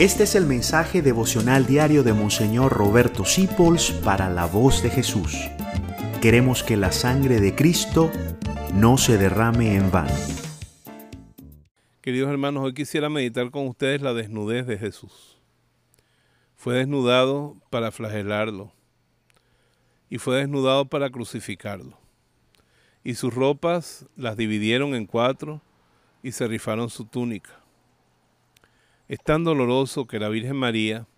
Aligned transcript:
Este 0.00 0.22
es 0.22 0.34
el 0.34 0.46
mensaje 0.46 1.02
devocional 1.02 1.66
diario 1.66 2.02
de 2.02 2.14
Monseñor 2.14 2.72
Roberto 2.72 3.26
Sipols 3.26 3.90
para 3.90 4.30
la 4.30 4.46
voz 4.46 4.82
de 4.82 4.88
Jesús. 4.88 5.36
Queremos 6.22 6.62
que 6.62 6.78
la 6.78 6.90
sangre 6.90 7.38
de 7.38 7.54
Cristo 7.54 8.10
no 8.72 8.96
se 8.96 9.18
derrame 9.18 9.76
en 9.76 9.90
vano. 9.90 10.14
Queridos 12.00 12.30
hermanos, 12.30 12.64
hoy 12.64 12.72
quisiera 12.72 13.10
meditar 13.10 13.50
con 13.50 13.68
ustedes 13.68 14.00
la 14.00 14.14
desnudez 14.14 14.66
de 14.66 14.78
Jesús. 14.78 15.36
Fue 16.56 16.76
desnudado 16.76 17.58
para 17.68 17.90
flagelarlo 17.90 18.72
y 20.08 20.16
fue 20.16 20.38
desnudado 20.38 20.86
para 20.86 21.10
crucificarlo. 21.10 21.98
Y 23.04 23.16
sus 23.16 23.34
ropas 23.34 24.06
las 24.16 24.38
dividieron 24.38 24.94
en 24.94 25.04
cuatro 25.04 25.60
y 26.22 26.32
se 26.32 26.48
rifaron 26.48 26.88
su 26.88 27.04
túnica. 27.04 27.60
Es 29.10 29.18
tan 29.18 29.42
doloroso 29.42 30.06
que 30.06 30.20
la 30.20 30.28
Virgen 30.28 30.54
María 30.54 31.08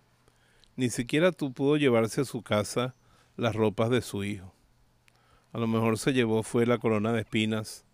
ni 0.75 0.89
siquiera 0.89 1.31
pudo 1.31 1.77
llevarse 1.77 2.21
a 2.21 2.25
su 2.25 2.41
casa 2.41 2.95
las 3.37 3.55
ropas 3.55 3.91
de 3.91 4.01
su 4.01 4.23
hijo. 4.23 4.51
A 5.51 5.59
lo 5.59 5.67
mejor 5.67 5.99
se 5.99 6.11
llevó 6.11 6.41
fue 6.41 6.65
la 6.65 6.79
corona 6.79 7.13
de 7.13 7.21
espinas 7.21 7.85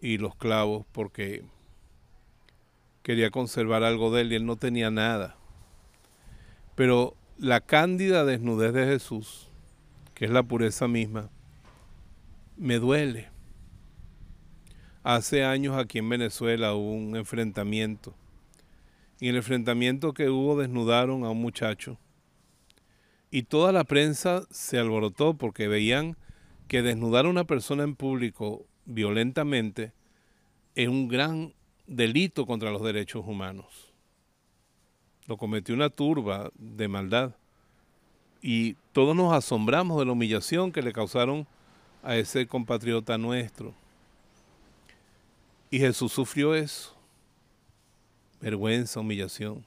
y 0.00 0.18
los 0.18 0.34
clavos 0.34 0.86
porque 0.90 1.44
quería 3.04 3.30
conservar 3.30 3.84
algo 3.84 4.12
de 4.12 4.22
él 4.22 4.32
y 4.32 4.34
él 4.34 4.44
no 4.44 4.56
tenía 4.56 4.90
nada. 4.90 5.36
Pero 6.74 7.14
la 7.38 7.60
cándida 7.60 8.24
desnudez 8.24 8.72
de 8.72 8.86
Jesús, 8.86 9.50
que 10.14 10.24
es 10.24 10.32
la 10.32 10.42
pureza 10.42 10.88
misma, 10.88 11.30
me 12.56 12.80
duele. 12.80 13.28
Hace 15.04 15.44
años 15.44 15.78
aquí 15.78 15.98
en 15.98 16.08
Venezuela 16.08 16.74
hubo 16.74 16.90
un 16.90 17.14
enfrentamiento 17.14 18.16
en 19.20 19.28
el 19.28 19.36
enfrentamiento 19.36 20.14
que 20.14 20.30
hubo 20.30 20.58
desnudaron 20.58 21.24
a 21.24 21.30
un 21.30 21.40
muchacho. 21.40 21.98
Y 23.30 23.44
toda 23.44 23.70
la 23.70 23.84
prensa 23.84 24.42
se 24.50 24.78
alborotó 24.78 25.34
porque 25.34 25.68
veían 25.68 26.16
que 26.68 26.82
desnudar 26.82 27.26
a 27.26 27.30
una 27.30 27.44
persona 27.44 27.84
en 27.84 27.94
público 27.94 28.66
violentamente 28.86 29.92
es 30.74 30.88
un 30.88 31.08
gran 31.08 31.54
delito 31.86 32.46
contra 32.46 32.70
los 32.70 32.82
derechos 32.82 33.24
humanos. 33.26 33.92
Lo 35.26 35.36
cometió 35.36 35.74
una 35.74 35.90
turba 35.90 36.50
de 36.56 36.88
maldad. 36.88 37.36
Y 38.42 38.74
todos 38.92 39.14
nos 39.14 39.34
asombramos 39.34 39.98
de 39.98 40.06
la 40.06 40.12
humillación 40.12 40.72
que 40.72 40.82
le 40.82 40.92
causaron 40.92 41.46
a 42.02 42.16
ese 42.16 42.46
compatriota 42.46 43.18
nuestro. 43.18 43.74
Y 45.70 45.78
Jesús 45.78 46.12
sufrió 46.12 46.54
eso 46.54 46.99
vergüenza, 48.40 49.00
humillación, 49.00 49.64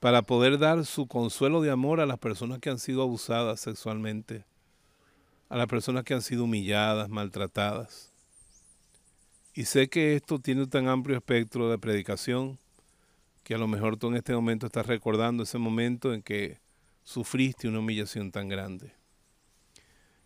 para 0.00 0.22
poder 0.22 0.58
dar 0.58 0.84
su 0.84 1.06
consuelo 1.06 1.60
de 1.60 1.70
amor 1.70 2.00
a 2.00 2.06
las 2.06 2.18
personas 2.18 2.58
que 2.58 2.70
han 2.70 2.78
sido 2.78 3.02
abusadas 3.02 3.60
sexualmente, 3.60 4.44
a 5.48 5.56
las 5.56 5.66
personas 5.66 6.04
que 6.04 6.14
han 6.14 6.22
sido 6.22 6.44
humilladas, 6.44 7.08
maltratadas. 7.08 8.12
Y 9.54 9.64
sé 9.64 9.88
que 9.88 10.16
esto 10.16 10.38
tiene 10.38 10.62
un 10.62 10.70
tan 10.70 10.88
amplio 10.88 11.16
espectro 11.16 11.70
de 11.70 11.78
predicación 11.78 12.58
que 13.42 13.54
a 13.54 13.58
lo 13.58 13.68
mejor 13.68 13.96
tú 13.96 14.08
en 14.08 14.16
este 14.16 14.34
momento 14.34 14.66
estás 14.66 14.86
recordando 14.86 15.44
ese 15.44 15.58
momento 15.58 16.12
en 16.12 16.22
que 16.22 16.58
sufriste 17.04 17.68
una 17.68 17.78
humillación 17.78 18.32
tan 18.32 18.48
grande. 18.48 18.92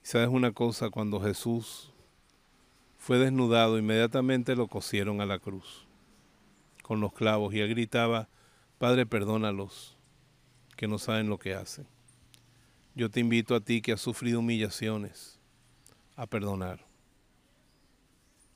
Y 0.03 0.07
sabes 0.07 0.29
una 0.29 0.53
cosa, 0.53 0.91
cuando 0.91 1.21
Jesús 1.21 1.93
fue 2.99 3.19
desnudado, 3.19 3.79
inmediatamente 3.79 4.57
lo 4.57 4.69
cosieron 4.69 5.21
a 5.21 5.27
la 5.27 5.39
cruz 5.39 5.90
con 6.91 7.01
los 7.01 7.13
clavos 7.13 7.55
y 7.55 7.61
él 7.61 7.69
gritaba, 7.69 8.29
Padre, 8.79 9.07
perdónalos, 9.07 9.97
que 10.77 10.89
no 10.89 10.99
saben 10.99 11.29
lo 11.29 11.39
que 11.39 11.55
hacen. 11.55 11.87
Yo 12.97 13.09
te 13.09 13.21
invito 13.21 13.55
a 13.55 13.61
ti 13.61 13.81
que 13.81 13.93
has 13.93 14.01
sufrido 14.01 14.41
humillaciones 14.41 15.39
a 16.17 16.27
perdonar. 16.27 16.85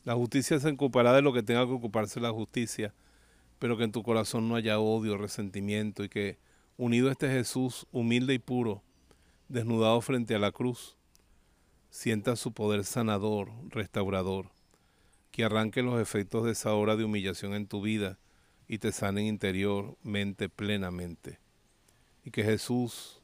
La 0.02 0.16
justicia 0.16 0.58
se 0.58 0.68
ocupará 0.68 1.12
de 1.12 1.22
lo 1.22 1.32
que 1.32 1.44
tenga 1.44 1.64
que 1.64 1.74
ocuparse 1.74 2.18
la 2.18 2.32
justicia, 2.32 2.92
pero 3.60 3.76
que 3.76 3.84
en 3.84 3.92
tu 3.92 4.02
corazón 4.02 4.48
no 4.48 4.56
haya 4.56 4.80
odio, 4.80 5.16
resentimiento 5.16 6.02
y 6.02 6.08
que 6.08 6.36
unido 6.76 7.10
a 7.10 7.12
este 7.12 7.28
Jesús 7.28 7.86
humilde 7.92 8.34
y 8.34 8.40
puro, 8.40 8.82
desnudado 9.46 10.00
frente 10.00 10.34
a 10.34 10.40
la 10.40 10.50
cruz, 10.50 10.96
sienta 11.88 12.34
su 12.34 12.52
poder 12.52 12.82
sanador, 12.82 13.52
restaurador, 13.68 14.50
que 15.30 15.44
arranque 15.44 15.82
los 15.82 16.00
efectos 16.00 16.42
de 16.42 16.50
esa 16.50 16.74
hora 16.74 16.96
de 16.96 17.04
humillación 17.04 17.54
en 17.54 17.68
tu 17.68 17.80
vida 17.80 18.18
y 18.68 18.78
te 18.78 18.92
sanen 18.92 19.26
interiormente 19.26 20.48
plenamente. 20.48 21.40
Y 22.24 22.30
que 22.30 22.44
Jesús 22.44 23.20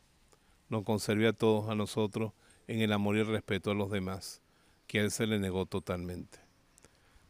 nos 0.68 0.84
conserve 0.84 1.28
a 1.28 1.32
todos, 1.32 1.70
a 1.70 1.74
nosotros, 1.74 2.32
en 2.68 2.80
el 2.80 2.92
amor 2.92 3.16
y 3.16 3.20
el 3.20 3.26
respeto 3.26 3.70
a 3.70 3.74
los 3.74 3.90
demás, 3.90 4.42
que 4.86 5.00
Él 5.00 5.10
se 5.10 5.26
le 5.26 5.38
negó 5.38 5.64
totalmente. 5.66 6.38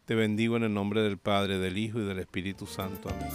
Te 0.04 0.15
bendigo 0.15 0.56
en 0.56 0.65
el 0.65 0.75
nombre 0.75 1.03
del 1.03 1.19
Padre, 1.19 1.59
del 1.59 1.78
Hijo 1.78 2.00
y 2.00 2.04
del 2.04 2.19
Espíritu 2.19 2.66
Santo. 2.66 3.09
Amén. 3.09 3.28